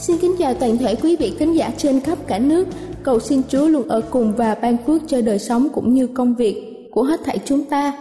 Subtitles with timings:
[0.00, 2.66] Xin kính chào toàn thể quý vị khán giả trên khắp cả nước.
[3.02, 6.34] Cầu xin Chúa luôn ở cùng và ban phước cho đời sống cũng như công
[6.34, 6.56] việc
[6.90, 7.92] của hết thảy chúng ta.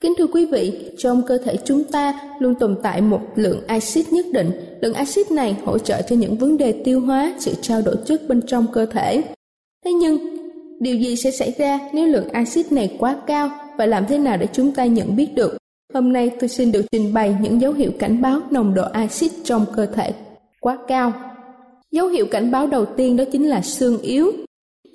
[0.00, 4.12] Kính thưa quý vị, trong cơ thể chúng ta luôn tồn tại một lượng axit
[4.12, 4.50] nhất định.
[4.80, 8.28] Lượng axit này hỗ trợ cho những vấn đề tiêu hóa, sự trao đổi chất
[8.28, 9.22] bên trong cơ thể.
[9.84, 10.18] Thế nhưng,
[10.80, 14.36] điều gì sẽ xảy ra nếu lượng axit này quá cao và làm thế nào
[14.36, 15.56] để chúng ta nhận biết được?
[15.94, 19.32] Hôm nay tôi xin được trình bày những dấu hiệu cảnh báo nồng độ axit
[19.44, 20.12] trong cơ thể
[20.60, 21.12] quá cao.
[21.90, 24.32] Dấu hiệu cảnh báo đầu tiên đó chính là xương yếu.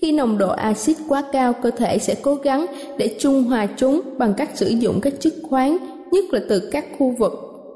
[0.01, 2.65] Khi nồng độ axit quá cao, cơ thể sẽ cố gắng
[2.97, 5.77] để trung hòa chúng bằng cách sử dụng các chất khoáng,
[6.11, 7.33] nhất là từ các khu vực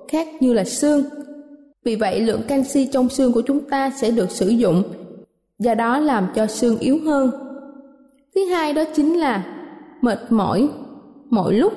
[0.07, 1.03] khác như là xương.
[1.85, 4.83] Vì vậy, lượng canxi trong xương của chúng ta sẽ được sử dụng,
[5.59, 7.31] do đó làm cho xương yếu hơn.
[8.35, 9.45] Thứ hai đó chính là
[10.01, 10.69] mệt mỏi
[11.29, 11.73] mỗi lúc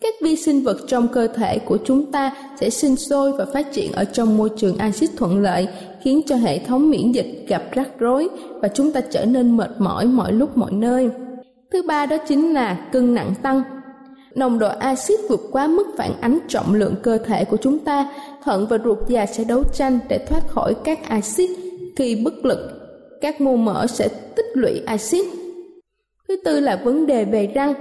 [0.00, 3.72] các vi sinh vật trong cơ thể của chúng ta sẽ sinh sôi và phát
[3.72, 5.68] triển ở trong môi trường axit thuận lợi,
[6.04, 8.28] khiến cho hệ thống miễn dịch gặp rắc rối
[8.60, 11.10] và chúng ta trở nên mệt mỏi mọi lúc mọi nơi.
[11.72, 13.62] Thứ ba đó chính là cân nặng tăng.
[14.34, 18.08] Nồng độ axit vượt quá mức phản ánh trọng lượng cơ thể của chúng ta,
[18.44, 21.50] thận và ruột già sẽ đấu tranh để thoát khỏi các axit.
[21.96, 22.58] Khi bất lực,
[23.20, 25.26] các mô mỡ sẽ tích lũy axit.
[26.28, 27.74] Thứ tư là vấn đề về răng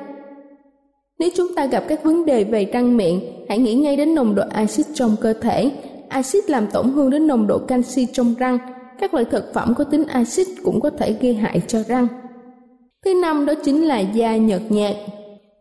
[1.19, 4.35] nếu chúng ta gặp các vấn đề về răng miệng, hãy nghĩ ngay đến nồng
[4.35, 5.71] độ axit trong cơ thể.
[6.13, 8.57] Axit làm tổn thương đến nồng độ canxi trong răng.
[8.99, 12.07] Các loại thực phẩm có tính axit cũng có thể gây hại cho răng.
[13.05, 14.95] Thứ năm đó chính là da nhợt nhạt.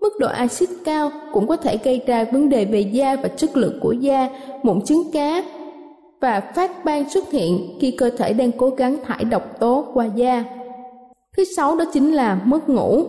[0.00, 3.56] Mức độ axit cao cũng có thể gây ra vấn đề về da và chất
[3.56, 4.28] lượng của da,
[4.62, 5.42] mụn trứng cá
[6.20, 10.06] và phát ban xuất hiện khi cơ thể đang cố gắng thải độc tố qua
[10.14, 10.44] da.
[11.36, 13.04] Thứ sáu đó chính là mất ngủ.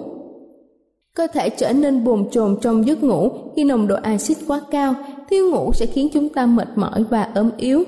[1.18, 4.96] Cơ thể trở nên bồn chồn trong giấc ngủ khi nồng độ axit quá cao,
[5.30, 7.84] thiếu ngủ sẽ khiến chúng ta mệt mỏi và ốm yếu.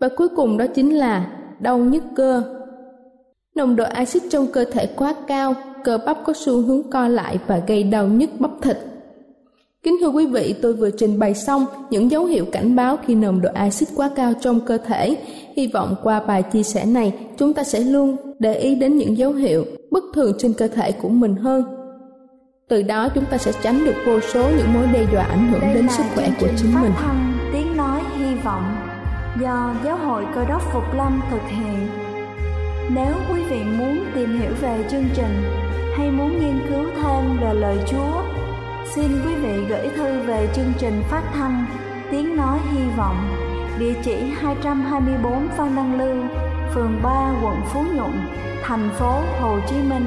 [0.00, 1.30] Và cuối cùng đó chính là
[1.60, 2.42] đau nhức cơ.
[3.54, 5.54] Nồng độ axit trong cơ thể quá cao,
[5.84, 8.78] cơ bắp có xu hướng co lại và gây đau nhức bắp thịt.
[9.82, 13.14] Kính thưa quý vị, tôi vừa trình bày xong những dấu hiệu cảnh báo khi
[13.14, 15.16] nồng độ axit quá cao trong cơ thể.
[15.56, 19.18] Hy vọng qua bài chia sẻ này, chúng ta sẽ luôn để ý đến những
[19.18, 21.83] dấu hiệu bất thường trên cơ thể của mình hơn
[22.68, 25.60] từ đó chúng ta sẽ tránh được vô số những mối đe dọa ảnh hưởng
[25.60, 26.92] Đây đến sức khỏe của chính mình.
[26.96, 28.76] Thanh, tiếng nói hy vọng
[29.40, 31.88] do Giáo hội Cơ đốc Phục Lâm thực hiện.
[32.90, 35.42] Nếu quý vị muốn tìm hiểu về chương trình
[35.96, 38.22] hay muốn nghiên cứu thêm về lời Chúa,
[38.94, 41.66] xin quý vị gửi thư về chương trình phát thanh
[42.10, 43.16] Tiếng nói hy vọng,
[43.78, 46.16] địa chỉ 224 Phan Đăng Lưu,
[46.74, 48.12] phường 3, quận Phú Nhuận,
[48.62, 50.06] thành phố Hồ Chí Minh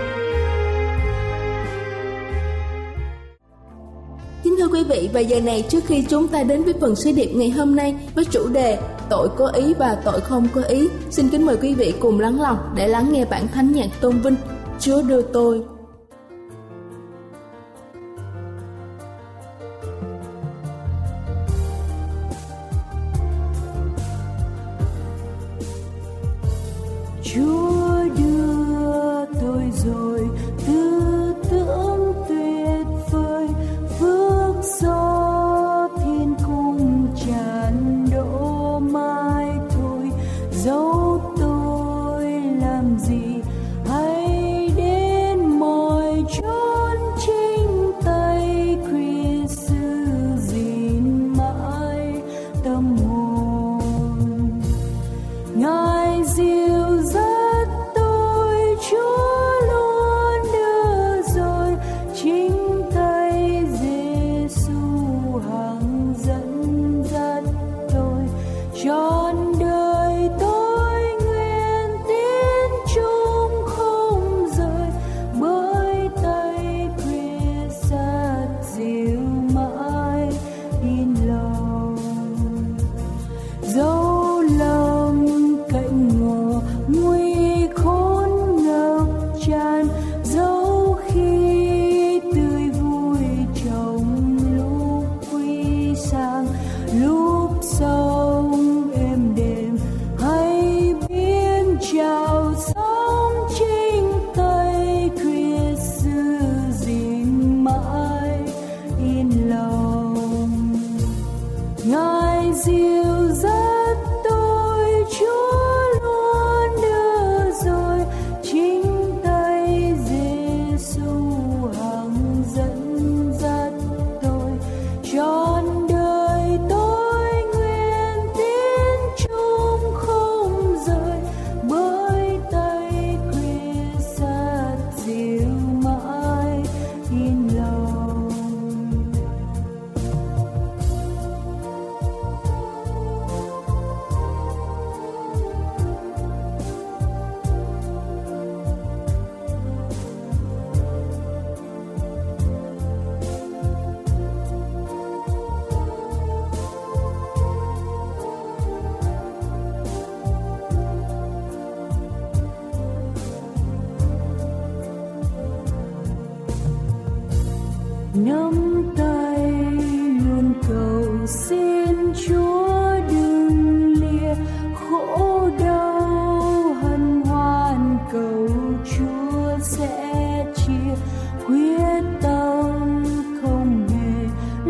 [4.71, 7.49] Quý vị, và giờ này trước khi chúng ta đến với phần sứ điệp ngày
[7.49, 8.77] hôm nay với chủ đề
[9.09, 12.41] tội có ý và tội không có ý, xin kính mời quý vị cùng lắng
[12.41, 14.35] lòng để lắng nghe bản thánh nhạc tôn vinh.
[14.79, 15.61] Chúa đưa tôi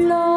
[0.01, 0.30] Lo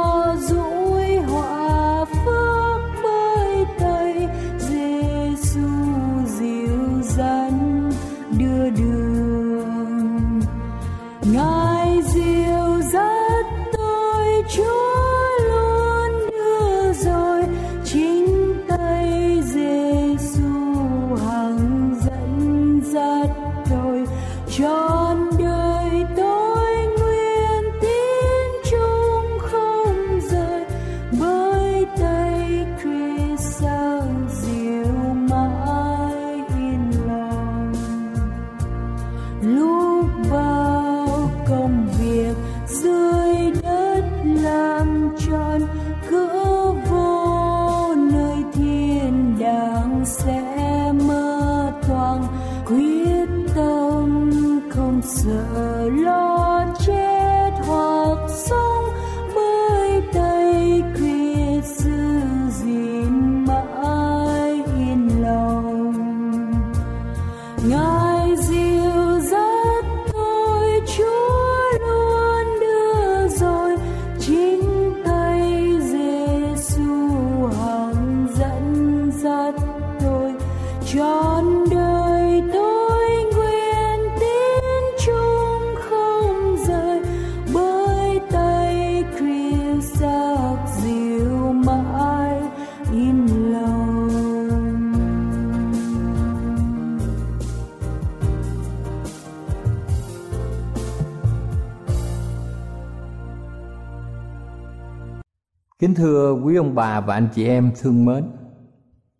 [105.94, 108.24] Kính thưa quý ông bà và anh chị em thương mến,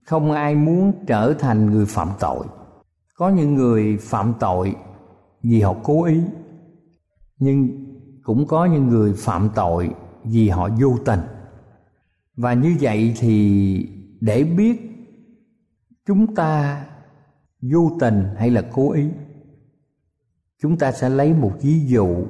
[0.06, 2.46] không ai muốn trở thành người phạm tội.
[3.16, 4.76] Có những người phạm tội
[5.42, 6.20] vì họ cố ý,
[7.38, 7.68] nhưng
[8.22, 9.90] cũng có những người phạm tội
[10.24, 11.20] vì họ vô tình
[12.36, 13.88] và như vậy thì
[14.20, 14.80] để biết
[16.06, 16.84] chúng ta
[17.62, 19.08] vô tình hay là cố ý
[20.62, 22.24] chúng ta sẽ lấy một ví dụ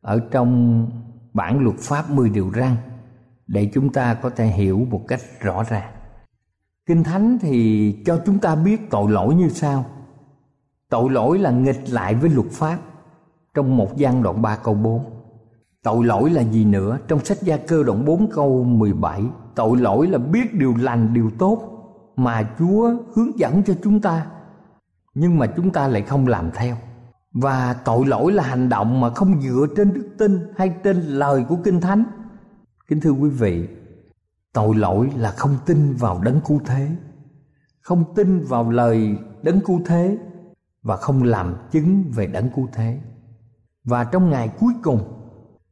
[0.00, 0.86] ở trong
[1.32, 2.76] bản luật pháp 10 điều răn
[3.46, 5.92] để chúng ta có thể hiểu một cách rõ ràng.
[6.86, 9.84] Kinh Thánh thì cho chúng ta biết tội lỗi như sau.
[10.88, 12.78] Tội lỗi là nghịch lại với luật pháp
[13.54, 15.04] trong một gian đoạn 3 câu 4.
[15.82, 16.98] Tội lỗi là gì nữa?
[17.08, 19.22] Trong sách Gia Cơ đoạn 4 câu 17,
[19.54, 21.72] tội lỗi là biết điều lành, điều tốt
[22.16, 24.26] mà Chúa hướng dẫn cho chúng ta,
[25.14, 26.76] nhưng mà chúng ta lại không làm theo.
[27.32, 31.44] Và tội lỗi là hành động mà không dựa trên đức tin hay trên lời
[31.48, 32.04] của Kinh Thánh.
[32.92, 33.68] Kính thưa quý vị,
[34.52, 36.88] tội lỗi là không tin vào đấng cứu thế,
[37.80, 40.18] không tin vào lời đấng cứu thế
[40.82, 42.98] và không làm chứng về đấng cứu thế.
[43.84, 45.00] Và trong ngày cuối cùng,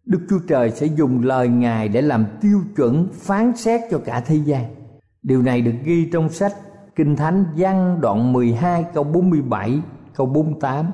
[0.05, 4.21] Đức Chúa Trời sẽ dùng lời Ngài để làm tiêu chuẩn phán xét cho cả
[4.21, 4.75] thế gian.
[5.23, 6.53] Điều này được ghi trong sách
[6.97, 9.83] Kinh Thánh văn đoạn 12 câu 47
[10.15, 10.87] câu 48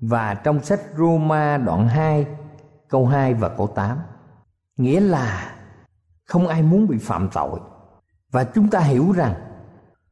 [0.00, 2.26] và trong sách Roma đoạn 2
[2.88, 3.98] câu 2 và câu 8.
[4.76, 5.56] Nghĩa là
[6.24, 7.60] không ai muốn bị phạm tội.
[8.30, 9.34] Và chúng ta hiểu rằng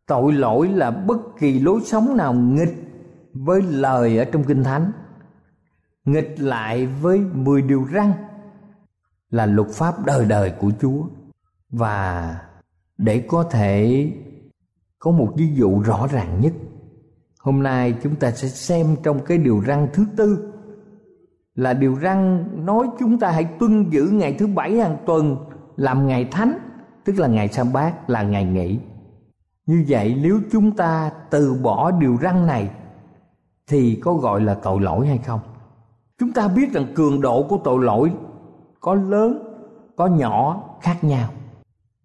[0.07, 2.75] tội lỗi là bất kỳ lối sống nào nghịch
[3.33, 4.93] với lời ở trong Kinh Thánh
[6.05, 8.13] nghịch lại với 10 điều răn
[9.31, 11.07] là luật pháp đời đời của Chúa
[11.71, 12.37] và
[12.99, 14.09] để có thể
[14.99, 16.53] có một ví dụ rõ ràng nhất,
[17.39, 20.54] hôm nay chúng ta sẽ xem trong cái điều răn thứ tư
[21.55, 25.37] là điều răn nói chúng ta hãy tuân giữ ngày thứ bảy hàng tuần
[25.77, 26.59] làm ngày thánh,
[27.05, 28.79] tức là ngày sa bát, là ngày nghỉ.
[29.67, 32.71] Như vậy, nếu chúng ta từ bỏ điều răn này,
[33.67, 35.41] thì có gọi là tội lỗi hay không?
[36.19, 38.13] Chúng ta biết rằng cường độ của tội lỗi
[38.81, 39.55] có lớn,
[39.97, 41.29] có nhỏ, khác nhau.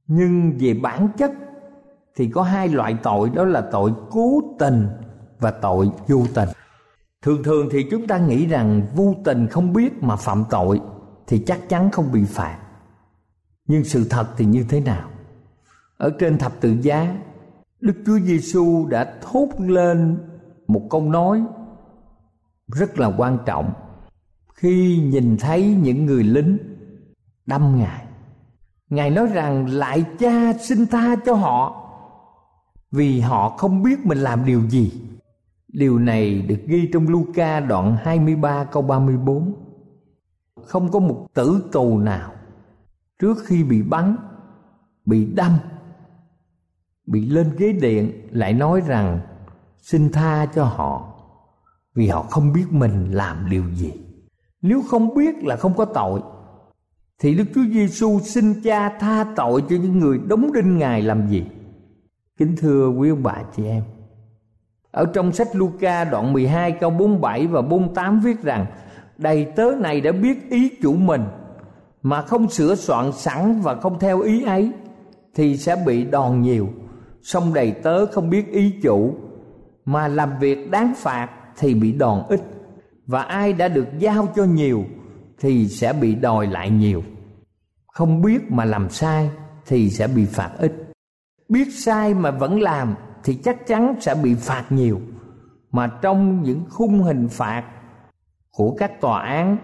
[0.07, 1.31] Nhưng về bản chất
[2.15, 4.87] thì có hai loại tội, đó là tội cố tình
[5.39, 6.49] và tội vô tình
[7.21, 10.81] thường thường thì chúng ta nghĩ rằng vô tình không biết mà phạm tội
[11.27, 12.59] thì chắc chắn không bị phạt.
[13.67, 15.09] Nhưng sự thật thì như thế nào?
[15.97, 17.15] Ở trên thập tự giá,
[17.81, 20.17] đức chúa giêsu đã thốt lên
[20.67, 21.43] một câu nói
[22.67, 23.73] rất là quan trọng.
[24.53, 26.57] Khi nhìn thấy những người lính
[27.45, 28.05] đâm ngài
[28.89, 31.85] ngài nói rằng lại cha xin tha cho họ,
[32.91, 35.01] vì họ không biết mình làm điều gì
[35.73, 39.55] điều này được ghi trong Luca đoạn 23 câu 34
[40.55, 42.31] không có một tử tù nào
[43.19, 44.15] trước khi bị bắn,
[45.05, 45.51] bị đâm,
[47.05, 49.19] bị lên ghế điện lại nói rằng,
[49.77, 51.13] xin tha cho họ,
[51.95, 53.91] vì họ không biết mình làm điều gì
[54.61, 56.21] nếu không biết là không có tội,
[57.19, 61.27] thì Đức Chúa Giêsu xin Cha tha tội cho những người đóng đinh Ngài làm
[61.27, 61.43] gì?
[62.37, 63.83] Kính thưa quý ông bà chị em.
[64.91, 68.65] Ở trong sách Luca đoạn 12 câu 47 và 48 viết rằng,
[69.17, 71.23] Đầy tớ này đã biết ý chủ mình,
[72.01, 74.71] Mà không sửa soạn sẵn và không theo ý ấy,
[75.35, 76.67] Thì sẽ bị đòn nhiều.
[77.21, 79.13] Xong đầy tớ không biết ý chủ,
[79.85, 82.41] Mà làm việc đáng phạt thì bị đòn ít.
[83.07, 84.83] Và ai đã được giao cho nhiều
[85.39, 87.03] thì sẽ bị đòi lại nhiều.
[87.87, 89.29] Không biết mà làm sai
[89.65, 90.73] thì sẽ bị phạt ít.
[91.49, 95.01] Biết sai mà vẫn làm thì chắc chắn sẽ bị phạt nhiều.
[95.71, 97.63] Mà trong những khung hình phạt
[98.51, 99.57] của các tòa án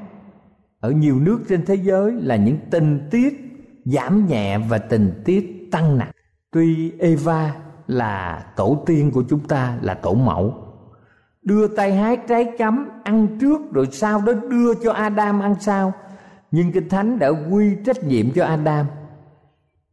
[0.80, 3.42] ở nhiều nước trên thế giới là những tình tiết
[3.86, 6.12] giảm nhẹ và tình tiết tăng nặng.
[6.52, 7.56] Tuy eva
[7.88, 10.54] là tổ tiên của chúng ta, là tổ mẫu,
[11.42, 15.94] đưa tay hái trái cấm ăn trước rồi sau đó đưa cho Adam ăn sau.
[16.52, 18.86] Nhưng kinh thánh đã quy trách nhiệm cho Adam.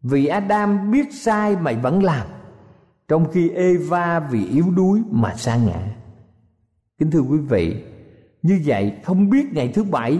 [0.02, 2.26] Vì Adam biết sai mà vẫn làm
[3.09, 5.97] trong khi Eva vì yếu đuối mà sa ngã.
[6.99, 7.85] Kính thưa quý vị,
[8.42, 10.18] như vậy không biết ngày thứ bảy.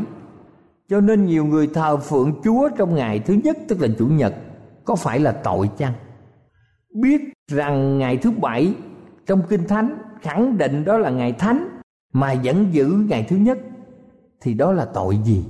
[0.89, 4.35] Cho nên nhiều người thờ phượng Chúa trong ngày thứ nhất, tức là chủ nhật,
[4.85, 5.93] có phải là tội chăng?
[6.95, 7.21] Biết
[7.51, 8.75] rằng ngày thứ bảy
[9.27, 11.69] trong kinh thánh khẳng định đó là ngày thánh
[12.13, 13.59] mà vẫn giữ ngày thứ nhất,
[14.41, 15.45] thì đó là tội gì?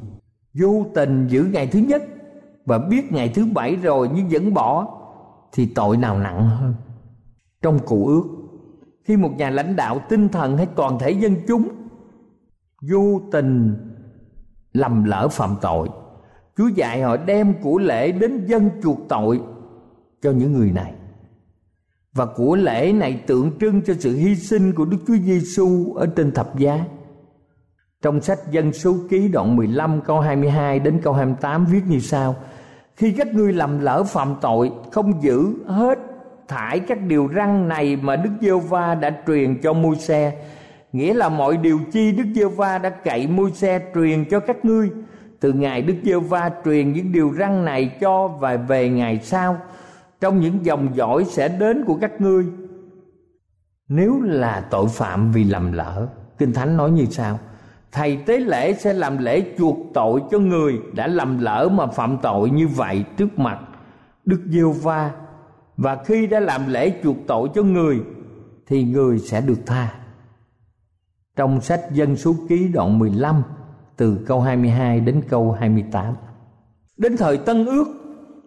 [0.55, 2.03] Vô tình giữ ngày thứ nhất
[2.67, 4.99] và biết ngày thứ bảy rồi nhưng vẫn bỏ,
[5.53, 6.75] thì tội nào nặng hơn?
[7.62, 8.25] Trong cụ ước
[9.04, 11.69] khi một nhà lãnh đạo tinh thần hay toàn thể dân chúng
[12.90, 13.75] vô tình
[14.73, 15.88] lầm lỡ phạm tội
[16.57, 19.40] chúa dạy họ đem của lễ đến dân chuộc tội
[20.23, 20.95] cho những người này
[22.14, 26.07] và của lễ này tượng trưng cho sự hy sinh của Đức Chúa Giêsu ở
[26.16, 26.85] trên thập giá.
[28.02, 32.37] Trong sách Dân số ký đoạn 15 câu 22 đến câu 28 viết như sau:
[32.97, 35.99] Khi các ngươi làm lỡ phạm tội, không giữ hết
[36.52, 40.32] thải các điều răn này mà Đức Giêsu va đã truyền cho môi xe
[40.92, 44.64] nghĩa là mọi điều chi Đức Giêsu va đã cậy môi xe truyền cho các
[44.64, 44.90] ngươi.
[45.40, 49.56] Từ ngày Đức Giêsu va truyền những điều răn này cho và về ngày sau,
[50.21, 52.44] trong những dòng dõi sẽ đến của các ngươi.
[53.88, 56.06] Nếu là tội phạm vì lầm lỡ,
[56.38, 57.38] kinh thánh nói như sao
[57.92, 62.18] thầy tế lễ sẽ làm lễ chuộc tội cho người đã lầm lỡ mà phạm
[62.23, 63.59] tội như vậy trước mặt
[64.25, 65.11] đức giêsu va
[65.76, 68.00] và khi đã làm lễ chuộc tội cho người
[68.67, 69.95] thì người sẽ được tha
[71.37, 73.43] trong sách Dân số ký đoạn 15
[73.97, 76.14] từ câu 22 đến câu 28.
[76.97, 77.85] Đến thời Tân Ước,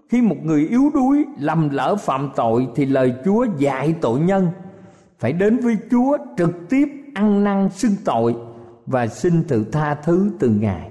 [0.10, 4.48] khi một người yếu đuối lầm lỡ phạm tội thì lời Chúa dạy tội nhân
[5.20, 8.36] phải đến với Chúa trực tiếp ăn năn xưng tội
[8.86, 10.90] và xin tự tha thứ từ Ngài.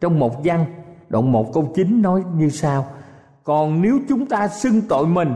[0.00, 0.64] Trong một văn,
[1.08, 2.86] đoạn 1 câu 9 nói như sau:
[3.44, 5.34] Còn nếu chúng ta xưng tội mình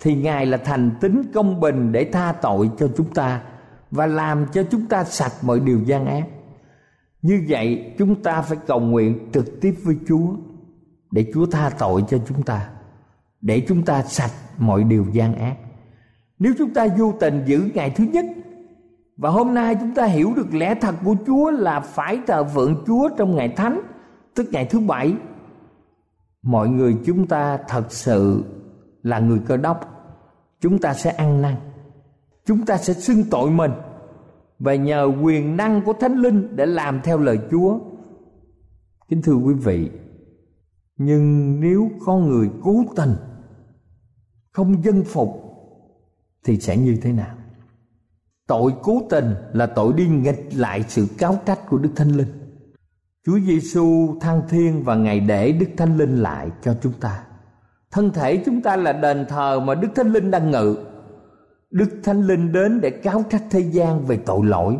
[0.00, 3.42] thì Ngài là thành tính công bình để tha tội cho chúng ta
[3.90, 6.24] và làm cho chúng ta sạch mọi điều gian ác.
[7.22, 10.28] Như vậy chúng ta phải cầu nguyện trực tiếp với Chúa
[11.10, 12.68] để Chúa tha tội cho chúng ta,
[13.40, 15.56] để chúng ta sạch mọi điều gian ác.
[16.38, 18.24] Nếu chúng ta vô tình giữ ngày thứ nhất
[19.16, 22.84] và hôm nay chúng ta hiểu được lẽ thật của Chúa là phải thờ phượng
[22.86, 23.80] Chúa trong ngày thánh,
[24.34, 25.14] tức ngày thứ bảy.
[26.42, 28.44] Mọi người chúng ta thật sự
[29.06, 29.80] là người cơ đốc.
[30.60, 31.54] Chúng ta sẽ ăn năn.
[32.46, 33.70] Chúng ta sẽ xưng tội mình.
[34.58, 37.78] Và nhờ quyền năng của thánh linh để làm theo lời chúa.
[39.08, 39.90] Kính thưa quý vị,
[40.96, 43.14] nhưng nếu có người cố tình
[44.52, 45.28] không dân phục
[46.44, 47.36] thì sẽ như thế nào?
[48.46, 52.62] Tội cố tình là tội đi nghịch lại sự cáo trách của đức thánh linh.
[53.26, 57.24] Chúa giêsu thăng thiên và ngày để đức thánh linh lại cho chúng ta
[57.96, 60.76] thân thể chúng ta là đền thờ mà đức thánh linh đang ngự
[61.70, 64.78] đức thánh linh đến để cáo trách thế gian về tội lỗi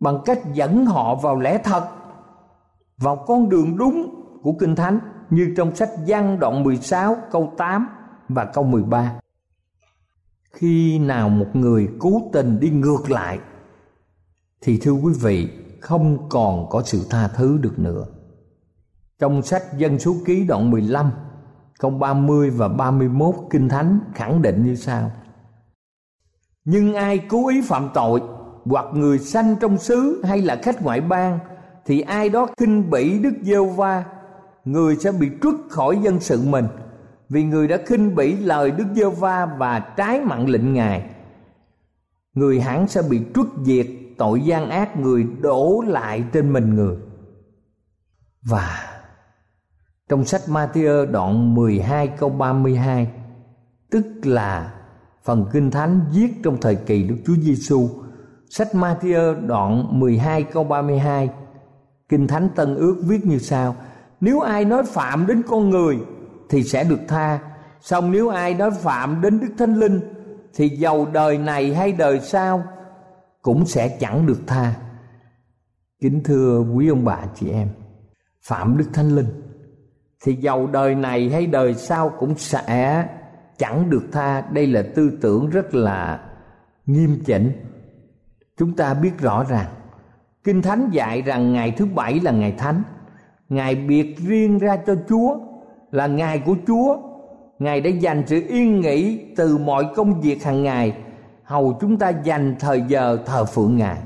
[0.00, 1.88] bằng cách dẫn họ vào lẽ thật,
[2.98, 4.98] vào con đường đúng của kinh thánh,
[5.30, 7.88] như trong sách văn đoạn 16 câu 8
[8.28, 9.12] và câu 13.
[10.52, 13.38] Khi nào một người cố tình đi ngược lại,
[14.60, 15.48] thì thưa quý vị,
[15.80, 18.06] không còn có sự tha thứ được nữa.
[19.18, 21.10] Trong sách Dân số ký đoạn 15
[21.78, 25.10] câu 30 và 31 Kinh Thánh khẳng định như sau.
[26.64, 28.20] Nhưng ai cố ý phạm tội
[28.64, 31.38] Hoặc người sanh trong xứ hay là khách ngoại bang,
[31.84, 34.04] Thì ai đó khinh bỉ Đức giê va
[34.64, 36.66] Người sẽ bị trút khỏi dân sự mình.
[37.28, 41.10] Vì người đã khinh bỉ lời Đức giê va Và trái mặn lệnh Ngài,
[42.34, 43.86] Người hẳn sẽ bị trút diệt
[44.18, 46.96] tội gian ác người đổ lại trên mình người.
[48.42, 48.95] Và
[50.08, 53.08] trong sách Matthew đoạn 12 câu 32
[53.90, 54.74] tức là
[55.24, 57.88] phần kinh thánh viết trong thời kỳ Đức Chúa Giêsu.
[58.50, 61.30] Sách Matthew đoạn 12 câu 32
[62.08, 63.76] Kinh Thánh Tân Ước viết như sau:
[64.20, 65.98] Nếu ai nói phạm đến con người
[66.48, 67.38] thì sẽ được tha,
[67.80, 70.00] song nếu ai nói phạm đến Đức Thánh Linh
[70.54, 72.64] thì giàu đời này hay đời sau
[73.42, 74.74] cũng sẽ chẳng được tha.
[76.00, 77.68] Kính thưa quý ông bà chị em,
[78.42, 79.45] phạm Đức Thánh Linh
[80.26, 83.06] thì giàu đời này hay đời sau cũng sẽ
[83.58, 84.40] chẳng được tha.
[84.40, 86.20] Đây là tư tưởng rất là
[86.86, 87.52] nghiêm chỉnh.
[88.58, 89.66] Chúng ta biết rõ ràng,
[90.44, 92.82] kinh thánh dạy rằng ngày thứ bảy là ngày thánh.
[93.48, 95.36] Ngài biệt riêng ra cho chúa,
[95.90, 96.96] là ngày của chúa.
[97.58, 100.96] Ngài đã dành sự yên nghỉ từ mọi công việc hàng ngày.
[101.44, 103.98] Hầu chúng ta dành thời giờ thờ phượng ngài.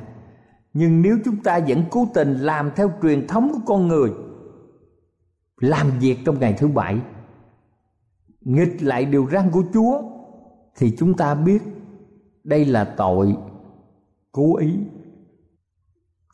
[0.73, 4.11] Nhưng nếu chúng ta vẫn cố tình làm theo truyền thống của con người
[5.61, 7.01] làm việc trong ngày thứ bảy
[8.41, 10.03] nghịch lại điều răn của Chúa
[10.77, 11.63] thì chúng ta biết
[12.45, 13.37] đây là tội
[14.33, 14.79] cố ý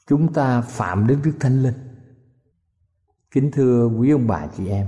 [0.09, 1.75] chúng ta phạm đến Đức Thánh Linh.
[3.31, 4.87] Kính thưa quý ông bà chị em,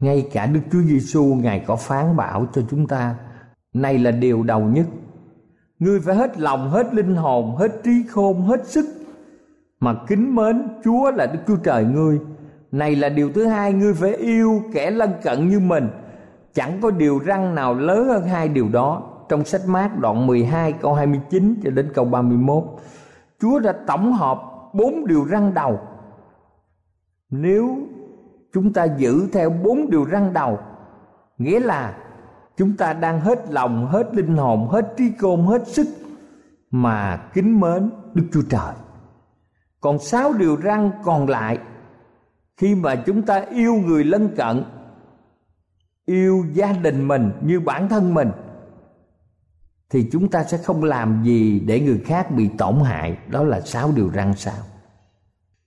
[0.00, 3.16] ngay cả Đức Chúa Giêsu ngài có phán bảo cho chúng ta,
[3.72, 4.86] này là điều đầu nhất.
[5.78, 8.86] Ngươi phải hết lòng, hết linh hồn, hết trí khôn, hết sức
[9.80, 12.18] mà kính mến Chúa là Đức Chúa Trời ngươi
[12.72, 15.88] này là điều thứ hai, ngươi phải yêu kẻ lân cận như mình.
[16.54, 19.02] Chẳng có điều răng nào lớn hơn hai điều đó.
[19.28, 22.64] Trong sách mát đoạn 12 câu 29 cho đến câu 31
[23.40, 25.80] Chúa đã tổng hợp bốn điều răng đầu.
[27.30, 27.76] Nếu
[28.52, 30.58] chúng ta giữ theo bốn điều răng đầu,
[31.38, 31.98] nghĩa là
[32.56, 35.86] chúng ta đang hết lòng, hết linh hồn, hết trí côn, hết sức
[36.70, 38.74] mà kính mến đức chúa trời.
[39.80, 41.58] Còn sáu điều răng còn lại
[42.56, 44.64] khi mà chúng ta yêu người lân cận,
[46.04, 48.30] yêu gia đình mình như bản thân mình,
[49.90, 53.60] thì chúng ta sẽ không làm gì để người khác bị tổn hại đó là
[53.60, 54.64] sáu điều răn sao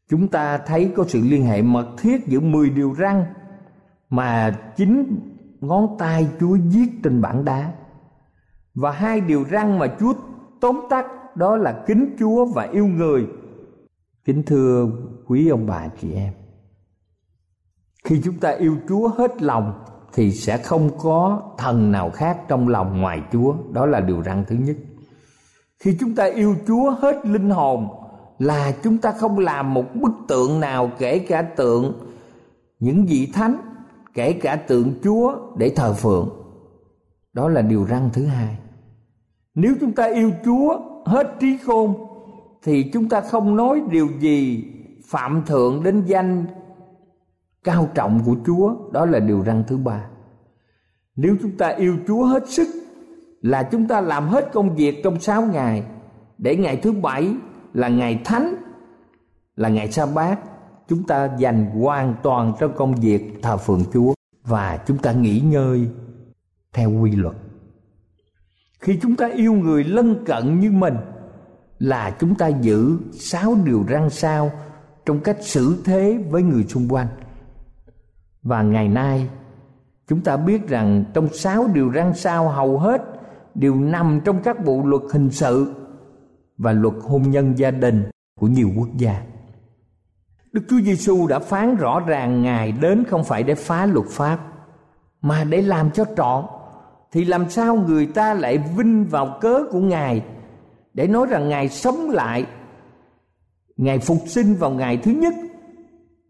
[0.09, 3.25] chúng ta thấy có sự liên hệ mật thiết giữa 10 điều răn
[4.09, 5.19] mà chính
[5.61, 7.73] ngón tay Chúa viết trên bảng đá
[8.73, 10.13] và hai điều răn mà Chúa
[10.61, 13.27] tóm tắt, đó là kính Chúa và yêu người.
[14.25, 14.87] Kính thưa
[15.27, 16.33] quý ông bà, chị em.
[18.05, 19.73] Khi chúng ta yêu Chúa hết lòng
[20.13, 24.45] thì sẽ không có thần nào khác trong lòng ngoài Chúa, đó là điều răn
[24.47, 24.75] thứ nhất.
[25.79, 27.87] Khi chúng ta yêu Chúa hết linh hồn
[28.39, 31.93] là chúng ta không làm một bức tượng nào kể cả tượng
[32.79, 33.57] những vị thánh,
[34.13, 36.29] kể cả tượng Chúa để thờ phượng.
[37.33, 38.57] Đó là điều răn thứ hai.
[39.55, 41.95] Nếu chúng ta yêu Chúa hết trí khôn
[42.63, 44.63] thì chúng ta không nói điều gì
[45.07, 46.45] phạm thượng đến danh
[47.65, 50.05] cao trọng của Chúa, đó là điều răn thứ ba.
[51.15, 52.67] Nếu chúng ta yêu Chúa hết sức
[53.41, 55.83] là chúng ta làm hết công việc trong sáu ngày
[56.37, 57.35] để ngày thứ bảy
[57.73, 58.55] là ngày thánh
[59.55, 60.39] là ngày sa bát
[60.87, 65.39] chúng ta dành hoàn toàn cho công việc thờ phượng Chúa và chúng ta nghỉ
[65.39, 65.87] ngơi
[66.73, 67.35] theo quy luật.
[68.79, 70.95] Khi chúng ta yêu người lân cận như mình
[71.79, 74.51] là chúng ta giữ sáu điều răn sao
[75.05, 77.07] trong cách xử thế với người xung quanh.
[78.45, 79.29] Và ngày nay,
[80.07, 83.01] chúng ta biết rằng trong sáu điều răn sao hầu hết,
[83.55, 85.73] đều nằm trong các bộ luật hình sự
[86.57, 89.21] và luật hôn nhân gia đình của nhiều quốc gia.
[90.51, 94.39] Đức Chúa Giêsu đã phán rõ ràng Ngài đến không phải để phá luật pháp,
[95.21, 96.45] mà để làm cho trọn
[97.11, 100.23] thì làm sao người ta lại vinh vào cớ của Ngài
[100.93, 102.45] để nói rằng Ngài sống lại,
[103.77, 105.33] Ngài phục sinh vào ngày thứ nhất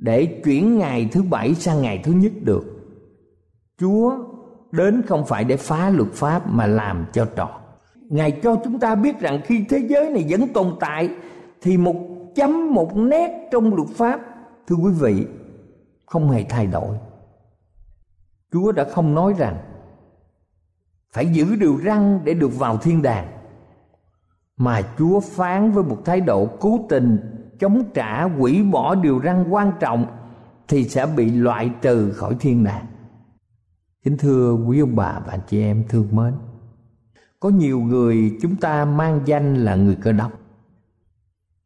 [0.06, 2.66] để chuyển ngày thứ bảy sang ngày thứ nhất được.
[3.80, 4.18] Chúa
[4.72, 7.52] đến không phải để phá luật pháp mà làm cho trọn.
[8.10, 11.10] Ngài cho chúng ta biết rằng khi thế giới này vẫn tồn tại,
[11.62, 11.96] thì một
[12.36, 14.20] chấm một nét trong luật pháp,
[14.68, 15.28] thưa quý vị,
[16.06, 16.98] không hề thay đổi.
[18.52, 19.58] Chúa đã không nói rằng
[21.14, 23.28] phải giữ điều răng để được vào thiên đàng,
[24.58, 29.50] mà Chúa phán với một thái độ cố tình chống trả quỷ bỏ điều răn
[29.50, 30.06] quan trọng
[30.68, 32.86] thì sẽ bị loại trừ khỏi thiên đàng.
[34.04, 36.34] Kính thưa quý ông bà và chị em thương mến,
[37.40, 40.32] có nhiều người chúng ta mang danh là người cơ đốc.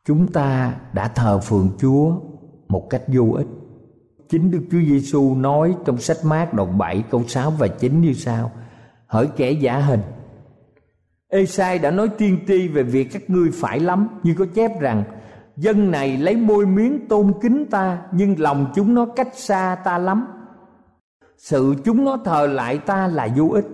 [0.05, 2.11] Chúng ta đã thờ phượng chúa
[2.67, 3.47] một cách vô ích.
[4.29, 8.13] Chính đức chúa giêsu nói trong sách mát đoạn 7 câu 6 và 9 như
[8.13, 8.51] sau
[9.07, 10.01] hỡi kẻ giả hình.
[11.27, 15.03] Ê-sai đã nói tiên tri về việc các ngươi phải lắm Như có chép rằng
[15.59, 19.97] Dân này lấy môi miếng tôn kính ta, Nhưng lòng chúng nó cách xa ta
[19.97, 20.27] lắm.
[21.37, 23.65] Sự chúng nó thờ lại ta là vô ích.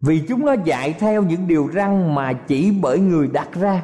[0.00, 3.82] Vì chúng nó dạy theo những điều răn mà chỉ bởi người đặt ra.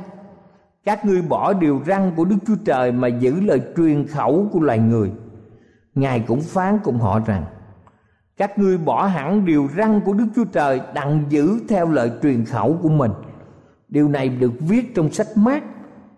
[0.85, 4.61] Các ngươi bỏ điều răn của đức chúa trời mà giữ lời truyền khẩu của
[4.61, 5.12] loài người.
[5.94, 7.44] Ngài cũng phán cùng họ rằng,
[8.37, 12.44] các ngươi bỏ hẳn điều răn của đức chúa trời đặng giữ theo lời truyền
[12.44, 13.12] khẩu của mình.
[13.88, 15.62] Điều này được viết trong sách mát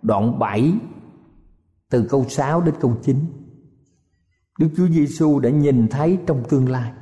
[0.05, 0.73] đoạn 7
[1.91, 3.17] từ câu 6 đến câu 9
[4.59, 6.93] Đức Chúa Giêsu đã nhìn thấy trong tương lai.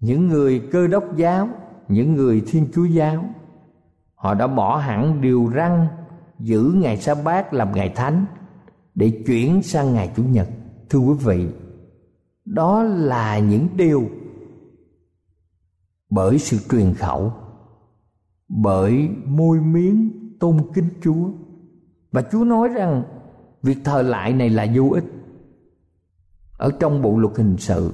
[0.00, 1.48] Những người cơ đốc giáo,
[1.88, 3.24] những người thiên chúa giáo,
[4.14, 5.86] họ đã bỏ hẳn điều răn
[6.38, 8.26] giữ ngày sa bát làm ngày thánh
[8.94, 10.48] để chuyển sang ngày chủ nhật.
[10.90, 11.48] Thưa quý vị,
[12.44, 14.08] đó là những điều
[16.10, 17.32] bởi sự truyền khẩu,
[18.48, 21.30] bởi môi miếng tôn kính chúa
[22.12, 23.02] và chúa nói rằng,
[23.62, 25.04] việc thờ lại này là vô ích.
[26.58, 27.92] Ở trong bộ luật hình sự,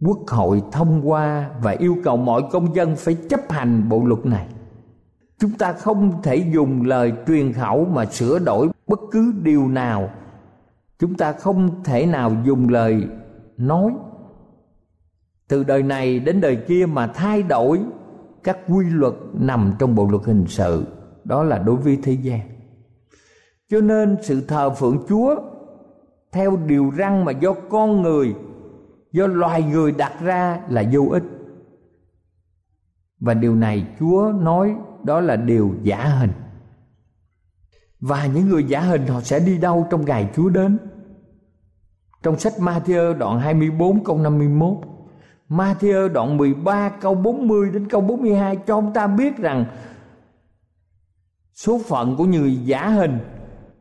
[0.00, 4.26] quốc hội thông qua và yêu cầu mọi công dân phải chấp hành bộ luật
[4.26, 4.46] này.
[5.38, 10.10] Chúng ta không thể dùng lời truyền khẩu mà sửa đổi bất cứ điều nào.
[10.98, 13.06] Chúng ta không thể nào dùng lời
[13.56, 13.92] nói.
[15.48, 17.80] Từ đời này đến đời kia mà thay đổi
[18.44, 20.86] các quy luật nằm trong bộ luật hình sự,
[21.24, 22.40] đó là đối với thế gian
[23.72, 25.36] cho nên sự thờ phượng chúa
[26.32, 28.34] theo điều răn mà do con người,
[29.12, 31.22] do loài người đặt ra là vô ích.
[33.20, 36.32] Và điều này chúa nói đó là điều giả hình.
[38.00, 40.78] Và những người giả hình họ sẽ đi đâu trong ngày Chúa đến?
[42.22, 44.76] Trong sách Matthew đoạn 24 câu 51
[45.48, 49.64] Matthew đoạn 13 câu 40 đến câu 42 cho chúng ta biết rằng
[51.54, 53.18] số phận của người giả hình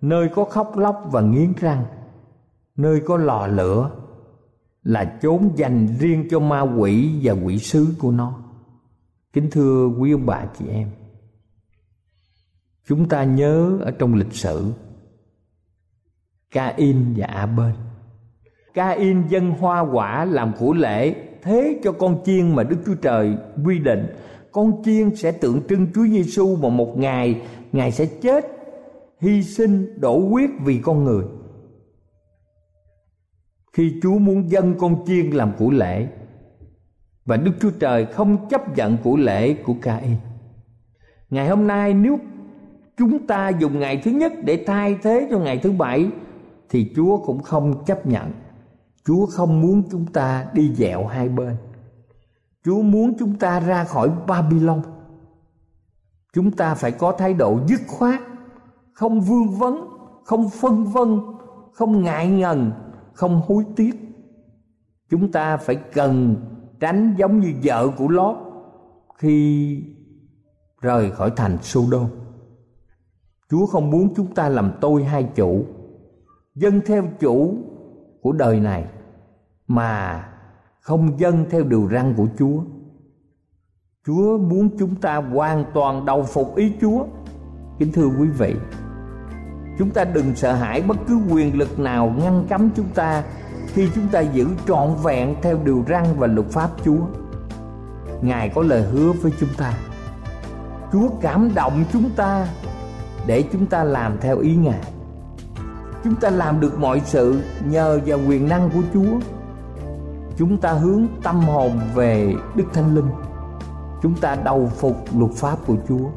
[0.02, 1.86] nơi có khóc lóc và nghiến răng,
[2.76, 3.92] nơi có lò lửa
[4.84, 8.40] là chốn dành riêng cho ma quỷ và quỷ sứ của nó.
[9.34, 10.90] Kính thưa quý ông bà chị em,
[12.88, 14.72] chúng ta nhớ ở trong lịch sử,
[16.52, 17.72] Cain và Abel
[18.74, 23.38] Cain dân hoa quả làm của lễ thế cho con chiên mà Đức Chúa Trời
[23.66, 24.08] quy định.
[24.52, 28.46] Con chiên sẽ tượng trưng Chúa Giêsu mà một ngày, ngài sẽ chết
[29.22, 31.24] hy sinh đổ huyết vì con người
[33.74, 36.08] khi Chúa muốn dân con chiên làm của lễ
[37.26, 40.16] và Đức Chúa Trời không chấp nhận của lễ của Cain.
[41.30, 42.20] Ngày hôm nay nếu
[42.98, 46.10] chúng ta dùng ngày thứ nhất để thay thế cho ngày thứ bảy
[46.70, 48.32] thì Chúa cũng không chấp nhận.
[49.06, 51.56] Chúa không muốn chúng ta đi dẹo hai bên.
[52.66, 54.82] Chúa muốn chúng ta ra khỏi Babylon.
[56.34, 58.22] Chúng ta phải có thái độ dứt khoát,
[58.94, 59.88] không vương vấn,
[60.24, 61.20] không phân vân,
[61.74, 62.72] không ngại ngần,
[63.14, 63.96] không hối tiếc.
[65.10, 66.36] Chúng ta phải cần
[66.80, 68.36] tránh giống như vợ của Lót
[69.16, 69.84] khi
[70.82, 72.08] rời khỏi thành Sodom.
[73.50, 75.66] Chúa không muốn chúng ta làm tôi hai chủ,
[76.56, 77.56] dân theo chủ
[78.22, 78.86] của đời này
[79.68, 80.28] mà
[80.80, 82.64] không dân theo điều răn của Chúa.
[84.06, 87.06] Chúa muốn chúng ta hoàn toàn đầu phục ý Chúa.
[87.82, 88.56] Kính thưa quý vị,
[89.80, 93.24] chúng ta đừng sợ hãi bất cứ quyền lực nào ngăn cấm chúng ta
[93.74, 97.00] khi chúng ta giữ trọn vẹn theo điều răn và luật pháp Chúa.
[98.22, 99.74] Ngài có lời hứa với chúng ta.
[100.92, 102.48] Chúa cảm động chúng ta
[103.28, 104.82] để chúng ta làm theo ý Ngài.
[106.04, 109.20] Chúng ta làm được mọi sự nhờ vào quyền năng của Chúa.
[110.38, 113.10] Chúng ta hướng tâm hồn về Đức Thánh Linh.
[114.02, 116.10] Chúng ta đầu phục luật pháp của Chúa.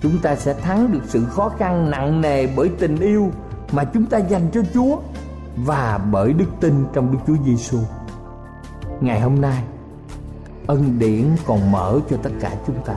[0.00, 3.30] Chúng ta sẽ thắng được sự khó khăn nặng nề bởi tình yêu
[3.72, 4.96] mà chúng ta dành cho Chúa
[5.56, 7.78] và bởi đức tin trong Đức Chúa Giêsu.
[9.00, 9.62] Ngày hôm nay,
[10.66, 12.94] ân điển còn mở cho tất cả chúng ta.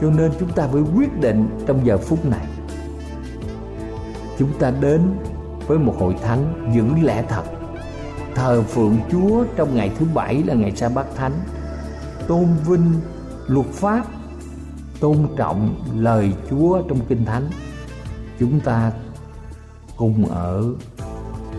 [0.00, 2.46] Cho nên chúng ta phải quyết định trong giờ phút này.
[4.38, 5.00] Chúng ta đến
[5.66, 7.42] với một hội thánh giữ lẽ thật,
[8.34, 11.32] thờ phượng Chúa trong ngày thứ bảy là ngày sa bát thánh,
[12.28, 12.92] tôn vinh
[13.46, 14.06] luật pháp,
[15.00, 17.50] tôn trọng lời Chúa trong kinh thánh.
[18.38, 18.92] Chúng ta
[19.96, 20.64] cùng ở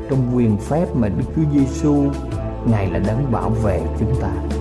[0.10, 2.12] trong quyền phép mà Đức Chúa Giêsu
[2.66, 4.61] Ngài là đấng bảo vệ chúng ta.